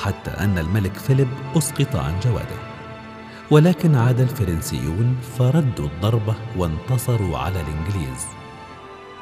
حتى 0.03 0.31
أن 0.31 0.57
الملك 0.57 0.97
فيليب 0.97 1.27
أسقط 1.57 1.95
عن 1.95 2.19
جواده. 2.23 2.57
ولكن 3.51 3.95
عاد 3.95 4.19
الفرنسيون 4.19 5.17
فردوا 5.37 5.85
الضربة 5.85 6.35
وانتصروا 6.57 7.37
على 7.37 7.61
الإنجليز. 7.61 8.25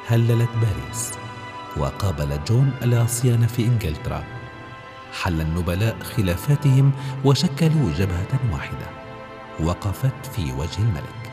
هللت 0.06 0.50
باريس. 0.60 1.12
وقابل 1.76 2.44
جون 2.48 2.72
العصيان 2.82 3.46
في 3.46 3.64
إنجلترا. 3.64 4.24
حل 5.22 5.40
النبلاء 5.40 5.96
خلافاتهم 6.02 6.92
وشكلوا 7.24 7.92
جبهة 7.98 8.52
واحدة. 8.52 8.86
وقفت 9.60 10.26
في 10.32 10.52
وجه 10.52 10.78
الملك. 10.78 11.32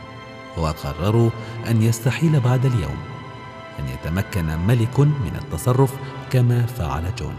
وقرروا 0.56 1.30
أن 1.68 1.82
يستحيل 1.82 2.40
بعد 2.40 2.66
اليوم. 2.66 2.98
أن 3.78 3.88
يتمكن 3.88 4.46
ملك 4.58 5.00
من 5.00 5.38
التصرف 5.42 5.94
كما 6.30 6.66
فعل 6.66 7.14
جون. 7.18 7.36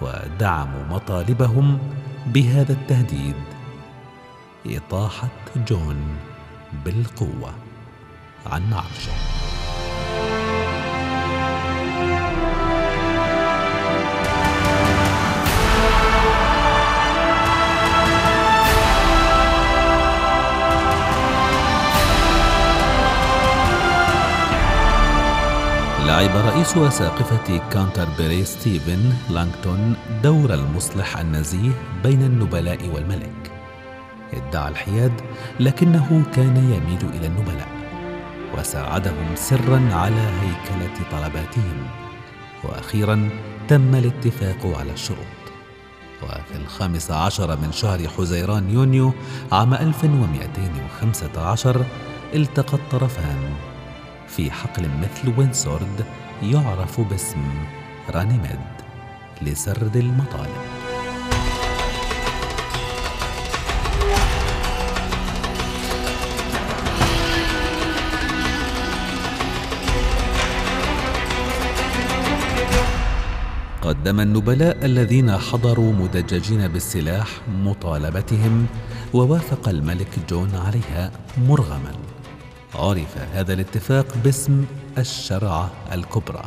ودعموا 0.00 0.84
مطالبهم 0.90 1.78
بهذا 2.26 2.72
التهديد. 2.72 3.36
إطاحة 4.66 5.28
جون 5.56 6.16
بالقوة. 6.84 7.54
عن 8.46 8.72
عرشه. 8.72 9.39
لعب 26.10 26.36
رئيس 26.36 26.76
أساقفة 26.76 27.60
كانتربري 27.72 28.44
ستيفن 28.44 29.12
لانغتون 29.30 29.96
دور 30.22 30.54
المصلح 30.54 31.18
النزيه 31.18 31.70
بين 32.02 32.22
النبلاء 32.22 32.88
والملك. 32.94 33.52
ادعى 34.32 34.68
الحياد 34.68 35.12
لكنه 35.60 36.22
كان 36.34 36.56
يميل 36.56 37.10
إلى 37.14 37.26
النبلاء 37.26 37.68
وساعدهم 38.58 39.34
سرا 39.34 39.88
على 39.92 40.30
هيكلة 40.40 40.94
طلباتهم. 41.12 41.86
وأخيرا 42.64 43.28
تم 43.68 43.94
الاتفاق 43.94 44.78
على 44.78 44.92
الشروط. 44.92 45.26
وفي 46.22 46.56
الخامس 46.56 47.10
عشر 47.10 47.56
من 47.56 47.72
شهر 47.72 48.08
حزيران 48.08 48.70
يونيو 48.70 49.12
عام 49.52 49.74
1215 49.74 51.84
التقى 52.34 52.74
الطرفان 52.74 53.69
في 54.36 54.50
حقل 54.50 54.88
مثل 55.00 55.38
وينسورد 55.38 56.04
يعرف 56.42 57.00
باسم 57.00 57.44
رانيميد 58.10 58.60
لسرد 59.42 59.96
المطالب. 59.96 60.80
قدم 73.82 74.20
النبلاء 74.20 74.84
الذين 74.84 75.38
حضروا 75.38 75.92
مدججين 75.92 76.68
بالسلاح 76.68 77.28
مطالبتهم 77.48 78.66
ووافق 79.14 79.68
الملك 79.68 80.18
جون 80.28 80.50
عليها 80.54 81.10
مرغما. 81.48 81.92
عرف 82.74 83.18
هذا 83.32 83.52
الاتفاق 83.52 84.16
باسم 84.24 84.64
الشرعة 84.98 85.70
الكبرى. 85.92 86.42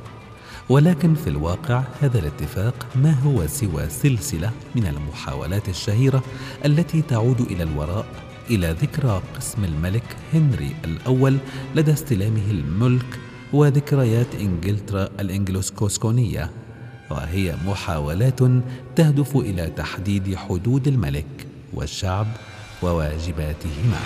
ولكن 0.69 1.16
في 1.16 1.29
الواقع 1.29 1.84
هذا 2.01 2.19
الاتفاق 2.19 2.85
ما 2.95 3.11
هو 3.11 3.47
سوى 3.47 3.89
سلسلة 3.89 4.51
من 4.75 4.88
المحاولات 4.88 5.69
الشهيرة 5.69 6.23
التي 6.66 7.01
تعود 7.01 7.41
إلى 7.41 7.63
الوراء 7.63 8.06
إلى 8.50 8.72
ذكرى 8.81 9.22
قسم 9.35 9.63
الملك 9.63 10.03
هنري 10.34 10.75
الأول 10.85 11.38
لدى 11.75 11.94
استلامه 11.94 12.51
الملك 12.51 13.19
وذكريات 13.53 14.35
إنجلترا 14.35 15.09
الإنجلوسكوسكونية. 15.19 16.50
وهي 17.11 17.55
محاولات 17.66 18.40
تهدف 18.95 19.35
إلى 19.38 19.67
تحديد 19.67 20.35
حدود 20.35 20.88
الملك 20.88 21.47
والشعب 21.73 22.28
وواجباتهما. 22.81 24.00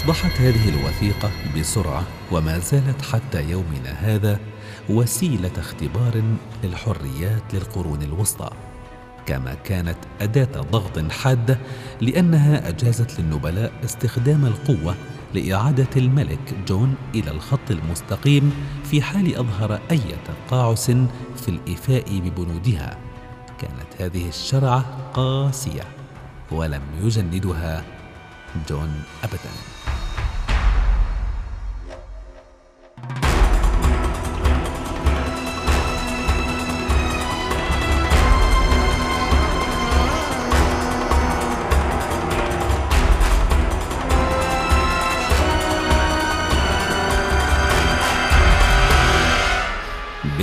أصبحت 0.04 0.42
هذه 0.42 0.70
الوثيقة 0.70 1.32
بسرعة 1.58 2.04
وما 2.32 2.60
زالت 2.60 3.02
حتى 3.02 3.50
يومنا 3.50 3.92
هذا 3.92 4.40
وسيلة 4.90 5.52
اختبار 5.58 6.24
للحريات 6.64 7.54
للقرون 7.54 8.02
الوسطى. 8.02 8.50
كما 9.26 9.54
كانت 9.54 9.98
أداة 10.22 10.62
ضغط 10.62 11.12
حادة 11.12 11.58
لأنها 12.02 12.70
أجازت 12.70 13.20
للنبلاء 13.20 13.72
استخدام 13.86 14.46
القوة 14.46 14.96
لإعادة 15.34 15.90
الملك 15.98 16.54
جون 16.68 16.96
إلى 17.16 17.32
الخط 17.32 17.72
المستقيم 17.72 18.54
في 18.84 19.02
حال 19.02 19.36
أظهر 19.36 19.80
أي 19.92 20.02
تقاعس 20.26 20.92
في 21.36 21.48
الإيفاء 21.48 22.20
ببنودها. 22.20 22.98
كانت 23.60 24.02
هذه 24.02 24.30
الشرعة 24.30 24.86
قاسية 25.14 25.84
ولم 26.52 26.82
يجندها 27.02 27.84
جون 28.70 29.04
أبداً. 29.24 29.73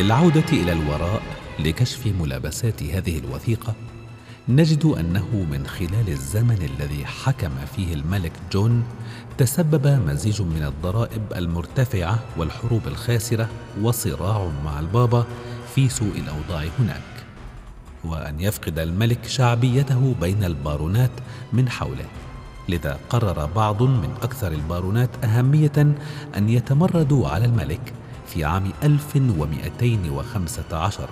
بالعودة 0.01 0.45
إلى 0.53 0.73
الوراء 0.73 1.23
لكشف 1.59 2.07
ملابسات 2.21 2.83
هذه 2.83 3.19
الوثيقة 3.19 3.75
نجد 4.49 4.85
أنه 4.85 5.47
من 5.51 5.67
خلال 5.67 6.09
الزمن 6.09 6.69
الذي 6.71 7.07
حكم 7.07 7.51
فيه 7.77 7.95
الملك 7.95 8.33
جون 8.53 8.83
تسبب 9.39 9.87
مزيج 9.87 10.43
من 10.43 10.63
الضرائب 10.63 11.23
المرتفعة 11.37 12.19
والحروب 12.37 12.87
الخاسرة 12.87 13.49
وصراع 13.83 14.51
مع 14.65 14.81
البابا 14.81 15.27
في 15.75 15.89
سوء 15.89 16.13
الأوضاع 16.17 16.69
هناك 16.79 17.27
وأن 18.05 18.41
يفقد 18.41 18.79
الملك 18.79 19.27
شعبيته 19.27 20.15
بين 20.21 20.45
البارونات 20.45 21.13
من 21.53 21.69
حوله. 21.69 22.07
لذا 22.69 22.99
قرر 23.11 23.47
بعض 23.47 23.83
من 23.83 24.15
أكثر 24.23 24.53
البارونات 24.53 25.11
أهمية 25.25 25.95
أن 26.37 26.49
يتمردوا 26.49 27.29
على 27.29 27.45
الملك 27.45 28.00
في 28.35 28.45
عام 28.45 28.73
1215 28.83 31.09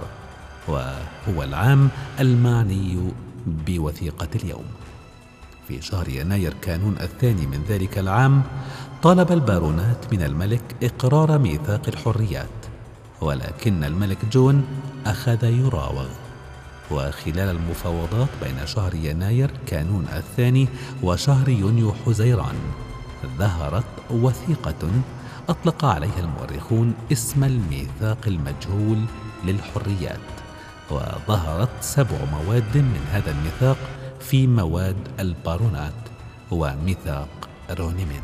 وهو 0.69 1.43
العام 1.43 1.89
المعني 2.21 2.99
بوثيقة 3.47 4.29
اليوم. 4.35 4.65
في 5.69 5.83
شهر 5.83 6.09
يناير 6.09 6.55
كانون 6.63 6.97
الثاني 7.01 7.47
من 7.47 7.65
ذلك 7.69 7.99
العام 7.99 8.43
طلب 9.03 9.33
البارونات 9.33 10.13
من 10.13 10.23
الملك 10.23 10.63
إقرار 10.83 11.39
ميثاق 11.39 11.83
الحريات 11.89 12.49
ولكن 13.21 13.85
الملك 13.85 14.19
جون 14.33 14.65
أخذ 15.07 15.45
يراوغ. 15.45 16.09
وخلال 16.91 17.57
المفاوضات 17.57 18.29
بين 18.43 18.67
شهر 18.67 18.95
يناير 18.95 19.51
كانون 19.67 20.07
الثاني 20.17 20.69
وشهر 21.03 21.49
يونيو 21.49 21.95
حزيران 22.07 22.55
ظهرت 23.39 23.85
وثيقة 24.11 24.91
أطلق 25.49 25.85
عليها 25.85 26.21
المؤرخون 26.21 26.95
اسم 27.13 27.45
الميثاق 27.45 28.19
المجهول 28.27 29.05
للحريات 29.45 30.19
وظهرت 30.91 31.69
سبع 31.81 32.17
مواد 32.33 32.77
من 32.77 33.07
هذا 33.13 33.31
الميثاق 33.31 33.77
في 34.21 34.47
مواد 34.47 34.97
البارونات 35.21 35.93
وميثاق 36.51 37.49
رونيميد. 37.71 38.23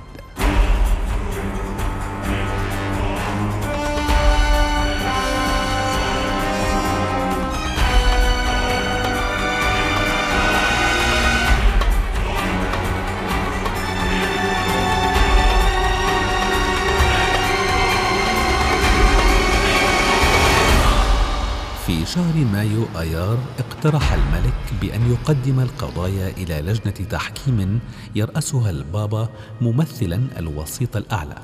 شهر 22.14 22.44
مايو 22.52 22.84
أيار 23.00 23.38
اقترح 23.58 24.12
الملك 24.12 24.81
بأن 24.81 25.11
يقدم 25.11 25.61
القضايا 25.61 26.28
إلى 26.28 26.61
لجنة 26.61 27.08
تحكيم 27.11 27.81
يرأسها 28.14 28.70
البابا 28.70 29.28
ممثلا 29.61 30.20
الوسيط 30.38 30.96
الأعلى. 30.96 31.38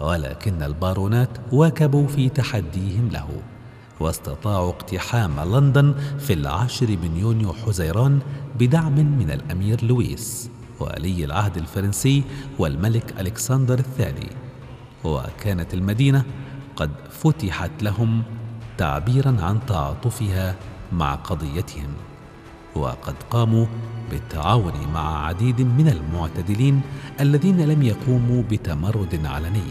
ولكن 0.00 0.62
البارونات 0.62 1.28
واكبوا 1.52 2.06
في 2.06 2.28
تحديهم 2.28 3.08
له 3.08 3.28
واستطاعوا 4.00 4.68
اقتحام 4.68 5.40
لندن 5.40 5.94
في 6.18 6.32
العاشر 6.32 6.86
من 6.86 7.16
يونيو 7.16 7.52
حزيران 7.52 8.18
بدعم 8.58 8.94
من 8.94 9.30
الأمير 9.30 9.84
لويس 9.84 10.50
ولي 10.80 11.24
العهد 11.24 11.56
الفرنسي 11.56 12.22
والملك 12.58 13.20
ألكسندر 13.20 13.78
الثاني. 13.78 14.28
وكانت 15.04 15.74
المدينة 15.74 16.24
قد 16.76 16.90
فتحت 17.10 17.82
لهم 17.82 18.22
تعبيرا 18.80 19.36
عن 19.40 19.60
تعاطفها 19.66 20.56
مع 20.92 21.14
قضيتهم 21.14 21.92
وقد 22.74 23.14
قاموا 23.30 23.66
بالتعاون 24.10 24.72
مع 24.94 25.26
عديد 25.26 25.60
من 25.60 25.88
المعتدلين 25.88 26.80
الذين 27.20 27.60
لم 27.60 27.82
يقوموا 27.82 28.42
بتمرد 28.42 29.26
علني 29.26 29.70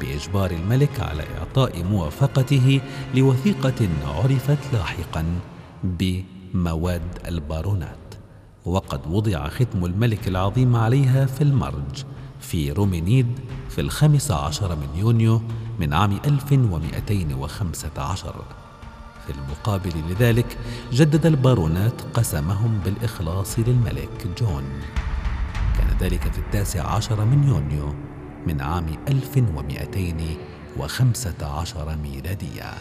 بإجبار 0.00 0.50
الملك 0.50 1.00
على 1.00 1.22
إعطاء 1.38 1.84
موافقته 1.84 2.80
لوثيقة 3.14 3.88
عرفت 4.06 4.58
لاحقا 4.72 5.24
بمواد 5.84 7.02
البارونات. 7.28 8.14
وقد 8.64 9.00
وضع 9.10 9.48
ختم 9.48 9.84
الملك 9.84 10.28
العظيم 10.28 10.76
عليها 10.76 11.26
في 11.26 11.40
المرج 11.40 12.04
في 12.40 12.72
رومينيد 12.72 13.38
في 13.68 13.80
الخامس 13.80 14.30
عشر 14.30 14.76
من 14.76 14.88
يونيو 14.96 15.42
من 15.80 15.94
عام 15.94 16.18
1215 16.24 18.44
في 19.26 19.32
المقابل 19.32 19.92
لذلك 20.10 20.58
جدد 20.92 21.26
البارونات 21.26 22.02
قسمهم 22.14 22.80
بالإخلاص 22.84 23.58
للملك 23.58 24.26
جون. 24.38 24.64
كان 25.78 25.96
ذلك 26.00 26.32
في 26.32 26.38
التاسع 26.38 26.86
عشر 26.86 27.24
من 27.24 27.48
يونيو 27.48 27.94
من 28.46 28.60
عام 28.60 28.86
1215 29.08 31.96
ميلادية. 31.96 32.74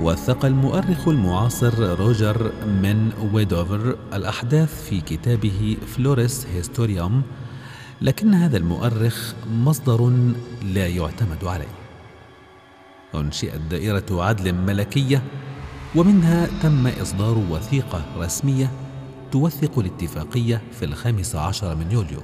وثق 0.00 0.44
المؤرخ 0.44 1.08
المعاصر 1.08 1.98
روجر 1.98 2.52
من 2.66 3.12
ويدوفر 3.32 3.96
الأحداث 4.14 4.88
في 4.88 5.00
كتابه 5.00 5.76
فلوريس 5.86 6.46
هيستوريوم 6.46 7.22
لكن 8.02 8.34
هذا 8.34 8.56
المؤرخ 8.56 9.34
مصدر 9.50 10.12
لا 10.62 10.86
يعتمد 10.86 11.44
عليه. 11.44 11.74
أنشئت 13.14 13.60
دائرة 13.60 14.04
عدل 14.10 14.52
ملكية 14.52 15.22
ومنها 15.94 16.48
تم 16.62 16.86
إصدار 16.86 17.38
وثيقة 17.50 18.04
رسمية 18.16 18.70
توثق 19.32 19.78
الاتفاقية 19.78 20.62
في 20.72 20.84
الخامس 20.84 21.36
عشر 21.36 21.74
من 21.74 21.92
يوليو. 21.92 22.20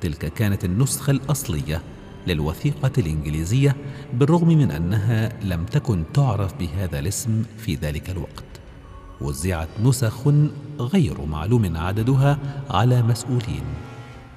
تلك 0.00 0.32
كانت 0.34 0.64
النسخة 0.64 1.10
الأصلية 1.10 1.82
للوثيقة 2.26 2.90
الإنجليزية 2.98 3.76
بالرغم 4.12 4.48
من 4.48 4.70
أنها 4.70 5.32
لم 5.42 5.64
تكن 5.64 6.04
تعرف 6.14 6.54
بهذا 6.54 6.98
الاسم 6.98 7.42
في 7.58 7.74
ذلك 7.74 8.10
الوقت. 8.10 8.44
وزعت 9.20 9.68
نسخ 9.82 10.28
غير 10.80 11.24
معلوم 11.24 11.76
عددها 11.76 12.38
على 12.70 13.02
مسؤولين 13.02 13.64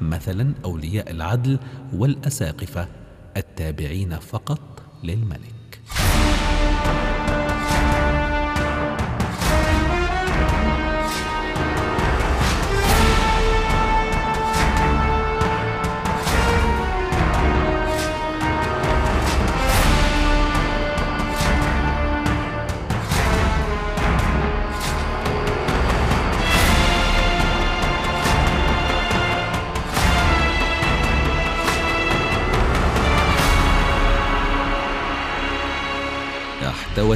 مثلا 0.02 0.54
أولياء 0.66 1.12
العدل 1.12 1.60
والأساقفة 1.94 2.88
التابعين 3.38 4.20
فقط 4.20 4.82
للملك. 5.04 5.59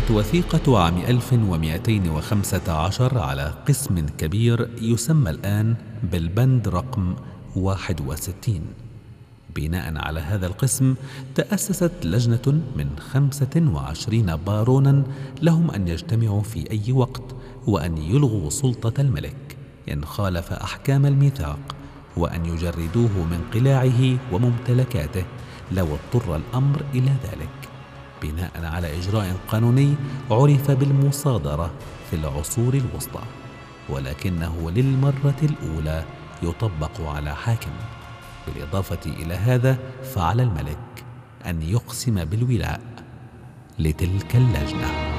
احتوت 0.03 0.17
وثيقة 0.17 0.79
عام 0.79 0.97
1215 0.97 3.19
على 3.19 3.53
قسم 3.67 4.05
كبير 4.17 4.69
يسمى 4.81 5.29
الآن 5.29 5.75
بالبند 6.11 6.67
رقم 6.67 7.15
61 7.55 8.61
بناء 9.55 9.97
على 9.97 10.19
هذا 10.19 10.47
القسم 10.47 10.95
تأسست 11.35 11.91
لجنة 12.03 12.61
من 12.75 12.89
خمسة 12.99 13.71
وعشرين 13.73 14.35
بارونا 14.35 15.03
لهم 15.41 15.71
أن 15.71 15.87
يجتمعوا 15.87 16.41
في 16.41 16.71
أي 16.71 16.91
وقت 16.91 17.35
وأن 17.67 17.97
يلغوا 17.97 18.49
سلطة 18.49 19.01
الملك 19.01 19.57
إن 19.91 20.05
خالف 20.05 20.53
أحكام 20.53 21.05
الميثاق 21.05 21.75
وأن 22.17 22.45
يجردوه 22.45 23.23
من 23.31 23.41
قلاعه 23.53 24.17
وممتلكاته 24.31 25.25
لو 25.71 25.87
اضطر 25.95 26.35
الأمر 26.35 26.81
إلى 26.93 27.11
ذلك. 27.23 27.72
بناء 28.23 28.51
على 28.65 28.97
إجراء 28.97 29.35
قانوني 29.47 29.95
عرف 30.31 30.71
بالمصادرة 30.71 31.71
في 32.09 32.15
العصور 32.15 32.73
الوسطى 32.73 33.23
ولكنه 33.89 34.71
للمرة 34.71 35.41
الأولى 35.43 36.03
يطبق 36.43 37.01
على 37.01 37.35
حاكم. 37.35 37.71
بالإضافة 38.47 38.99
إلى 39.05 39.33
هذا 39.33 39.77
فعلى 40.15 40.43
الملك 40.43 41.03
أن 41.45 41.61
يقسم 41.61 42.25
بالولاء 42.25 42.81
لتلك 43.79 44.35
اللجنة. 44.35 45.12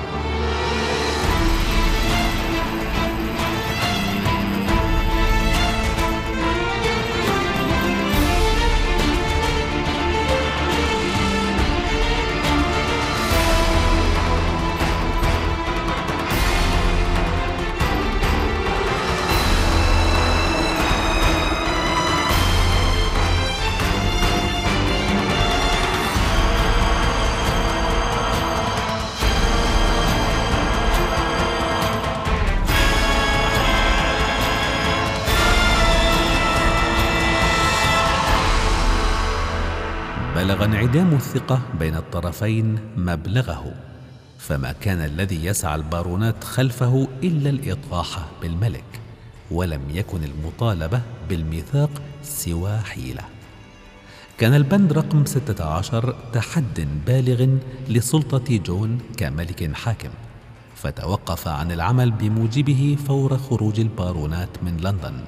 انعدام 40.95 41.17
الثقة 41.17 41.61
بين 41.79 41.97
الطرفين 41.97 42.79
مبلغه 42.97 43.75
فما 44.39 44.73
كان 44.73 44.99
الذي 44.99 45.45
يسعى 45.45 45.75
البارونات 45.75 46.45
خلفه 46.45 47.09
إلا 47.23 47.51
الإطاحة 47.51 48.27
بالملك 48.43 48.85
ولم 49.51 49.81
يكن 49.91 50.25
المطالبة 50.25 51.03
بالميثاق 51.29 51.91
سوى 52.23 52.79
حيلة. 52.79 53.23
كان 54.39 54.55
البند 54.55 54.93
رقم 54.93 55.25
16 55.25 56.15
تحد 56.33 56.89
بالغ 57.07 57.57
لسلطة 57.89 58.57
جون 58.57 58.99
كملك 59.17 59.75
حاكم 59.77 60.11
فتوقف 60.77 61.49
عن 61.49 61.73
العمل 61.73 62.11
بموجبه 62.11 62.97
فور 63.07 63.39
خروج 63.39 63.81
البارونات 63.81 64.63
من 64.63 64.77
لندن 64.77 65.25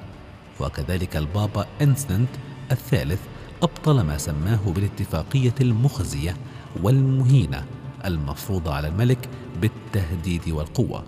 وكذلك 0.60 1.16
البابا 1.16 1.66
إنوسنت 1.82 2.30
الثالث 2.72 3.20
أبطل 3.62 4.00
ما 4.00 4.18
سماه 4.18 4.58
بالاتفاقية 4.66 5.54
المخزية 5.60 6.36
والمهينة 6.82 7.64
المفروضة 8.04 8.74
على 8.74 8.88
الملك 8.88 9.28
بالتهديد 9.60 10.48
والقوة. 10.48 11.04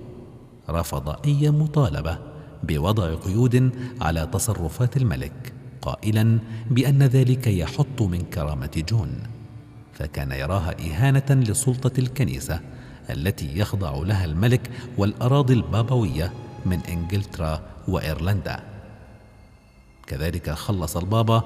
رفض 0.71 1.27
أي 1.27 1.51
مطالبة 1.51 2.19
بوضع 2.63 3.15
قيود 3.15 3.71
على 4.01 4.29
تصرفات 4.33 4.97
الملك 4.97 5.53
قائلا 5.83 6.39
بأن 6.71 7.03
ذلك 7.03 7.47
يحط 7.47 8.03
من 8.03 8.23
كرامة 8.23 8.85
جون. 8.89 9.23
فكان 9.93 10.33
يراها 10.33 10.75
إهانة 10.81 11.43
لسلطة 11.43 12.01
الكنيسة 12.01 12.61
التي 13.11 13.59
يخضع 13.59 13.97
لها 13.97 14.25
الملك 14.25 14.71
والأراضي 14.99 15.55
البابوية 15.55 16.33
من 16.67 16.81
إنجلترا 16.81 17.61
وإيرلندا. 17.89 18.61
كذلك 20.07 20.51
خلص 20.51 20.97
البابا 20.97 21.45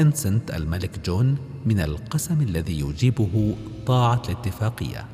انسنت 0.00 0.54
الملك 0.54 0.98
جون 1.04 1.36
من 1.66 1.80
القسم 1.80 2.40
الذي 2.40 2.80
يجيبه 2.80 3.56
طاعة 3.86 4.22
الاتفاقية 4.28 5.04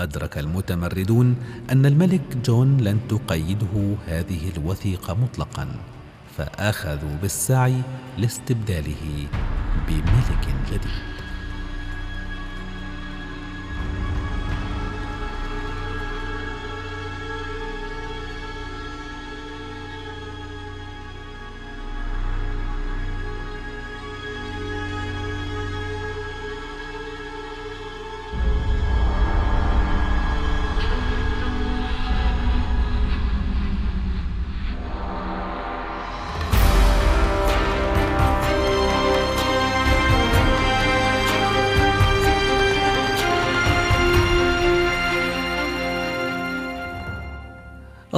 أدرك 0.00 0.38
المتمردون 0.38 1.36
أن 1.72 1.86
الملك 1.86 2.36
جون 2.44 2.76
لن 2.76 2.98
تقيده 3.08 3.96
هذه 4.06 4.50
الوثيقة 4.56 5.14
مطلقا 5.14 5.68
فأخذوا 6.36 7.16
بالسعي 7.22 7.80
لاستبداله 8.18 9.26
بملك 9.88 10.46
جديد. 10.70 11.21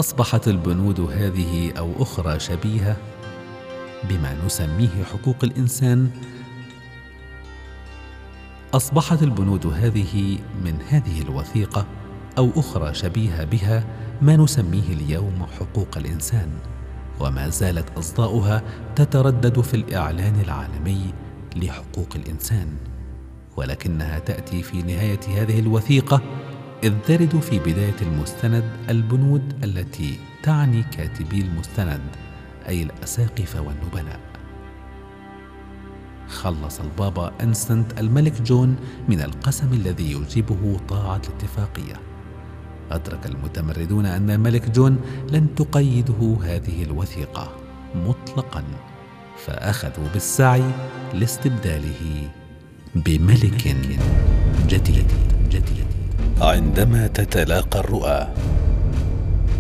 أصبحت 0.04 0.49
البنود 0.49 1.00
هذه 1.00 1.73
أو 1.78 1.92
أخرى 1.99 2.40
شبيهة 2.40 2.96
بما 4.08 4.37
نسميه 4.46 5.04
حقوق 5.12 5.37
الإنسان. 5.42 6.11
أصبحت 8.75 9.23
البنود 9.23 9.66
هذه 9.66 10.38
من 10.64 10.78
هذه 10.88 11.23
الوثيقة 11.23 11.87
أو 12.38 12.50
أخرى 12.56 12.94
شبيهة 12.94 13.44
بها 13.44 13.84
ما 14.23 14.37
نسميه 14.37 14.92
اليوم 14.92 15.46
حقوق 15.58 15.88
الإنسان 15.96 16.49
وما 17.20 17.49
زالت 17.49 17.99
أصداؤها 17.99 18.62
تتردد 18.96 19.61
في 19.61 19.75
الإعلان 19.75 20.40
العالمي 20.40 21.14
لحقوق 21.56 22.08
الإنسان. 22.16 22.68
ولكنها 23.56 24.18
تأتي 24.18 24.62
في 24.62 24.82
نهاية 24.82 25.20
هذه 25.42 25.61
الوثيقة 25.61 26.23
إذ 26.85 26.93
ترد 27.07 27.38
في 27.41 27.59
بداية 27.59 27.97
المستند 28.03 28.64
البنود 28.91 29.64
التي 29.64 30.19
تعني 30.43 30.83
كاتبي 30.83 31.41
المستند 31.41 32.00
أي 32.69 32.83
الأساقفة 32.83 33.61
والنبلاء. 33.61 34.21
خلص 36.29 36.81
البابا 36.81 37.33
أنستنت 37.43 38.00
الملك 38.00 38.43
جون 38.43 38.76
من 39.09 39.21
القسم 39.21 39.73
الذي 39.73 40.12
يجيبه 40.12 40.81
طاعة 40.88 41.21
الاتفاقية. 41.29 42.00
أدرك 42.91 43.26
المتمردون 43.26 44.07
أن 44.07 44.31
الملك 44.31 44.71
جون 44.71 45.00
لن 45.31 45.55
تقيده 45.55 46.37
هذه 46.43 46.83
الوثيقة 46.83 47.57
مطلقا 47.95 48.64
فأخذوا 49.47 50.09
بالسعي 50.12 50.64
لاستبداله 51.14 52.31
بملك 52.95 53.76
جديد. 54.69 55.07
جديد. 55.49 55.93
عندما 56.41 57.07
تتلاقى 57.07 57.81
الرؤى 57.81 58.29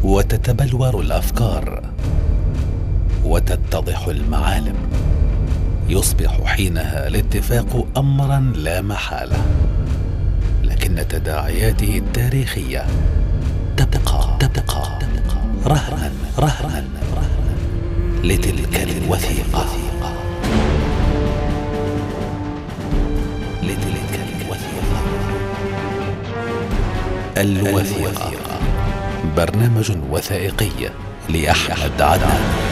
وتتبلور 0.02 1.00
الأفكار 1.00 1.82
وتتضح 3.24 4.06
المعالم 4.06 4.74
يصبح 5.88 6.44
حينها 6.44 7.06
الاتفاق 7.06 7.86
امرا 7.96 8.52
لا 8.56 8.82
محالة 8.82 9.36
لكن 10.62 11.04
تداعياته 11.08 11.98
التاريخية 11.98 12.86
تبقى 13.76 14.38
تبقى 14.40 14.98
رهنا 15.66 16.12
رهنا 16.38 16.84
لتلك 18.24 18.76
الوثيقة. 18.82 19.66
الوثيقة. 27.38 28.32
برنامج 29.36 29.92
وثائقي 30.10 30.90
لأحمد 31.28 32.02
عدنان. 32.02 32.63